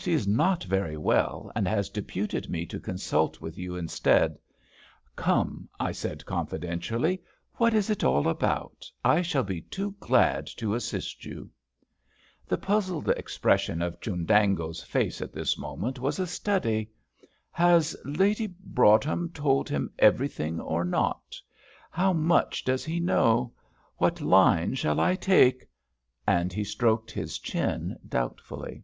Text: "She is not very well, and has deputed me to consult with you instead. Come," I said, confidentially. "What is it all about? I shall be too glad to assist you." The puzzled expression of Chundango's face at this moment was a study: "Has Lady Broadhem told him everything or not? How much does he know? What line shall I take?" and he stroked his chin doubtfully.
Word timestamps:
"She 0.00 0.12
is 0.12 0.26
not 0.26 0.64
very 0.64 0.96
well, 0.96 1.50
and 1.54 1.66
has 1.66 1.88
deputed 1.88 2.48
me 2.48 2.64
to 2.66 2.80
consult 2.80 3.40
with 3.40 3.58
you 3.58 3.74
instead. 3.76 4.38
Come," 5.16 5.68
I 5.80 5.92
said, 5.92 6.24
confidentially. 6.24 7.22
"What 7.54 7.74
is 7.74 7.88
it 7.90 8.02
all 8.04 8.28
about? 8.28 8.90
I 9.04 9.22
shall 9.22 9.42
be 9.44 9.62
too 9.62 9.94
glad 9.98 10.46
to 10.58 10.74
assist 10.74 11.24
you." 11.24 11.50
The 12.46 12.58
puzzled 12.58 13.08
expression 13.10 13.80
of 13.82 14.00
Chundango's 14.00 14.82
face 14.82 15.20
at 15.20 15.32
this 15.32 15.56
moment 15.58 15.98
was 16.00 16.18
a 16.18 16.26
study: 16.26 16.90
"Has 17.50 17.96
Lady 18.04 18.46
Broadhem 18.48 19.28
told 19.30 19.68
him 19.68 19.90
everything 19.98 20.60
or 20.60 20.84
not? 20.84 21.36
How 21.90 22.12
much 22.12 22.64
does 22.64 22.84
he 22.84 22.98
know? 23.00 23.52
What 23.96 24.20
line 24.20 24.74
shall 24.74 25.00
I 25.00 25.14
take?" 25.14 25.66
and 26.26 26.52
he 26.52 26.64
stroked 26.64 27.10
his 27.12 27.38
chin 27.38 27.96
doubtfully. 28.08 28.82